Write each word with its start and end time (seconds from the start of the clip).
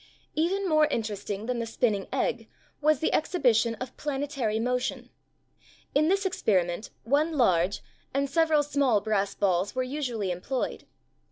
Even 0.33 0.67
more 0.67 0.87
interesting 0.87 1.45
than 1.45 1.59
the 1.59 1.67
spinning 1.67 2.07
egg 2.11 2.49
was 2.81 3.01
the 3.01 3.13
exhibition 3.13 3.75
of 3.75 3.95
planetary 3.97 4.59
motion. 4.59 5.11
In 5.93 6.07
this 6.07 6.25
experiment 6.25 6.89
one 7.03 7.33
large, 7.37 7.83
and 8.11 8.27
several 8.27 8.63
small 8.63 8.99
brass 8.99 9.35
balls 9.35 9.75
were 9.75 9.83
usually 9.83 10.31
employed. 10.31 10.87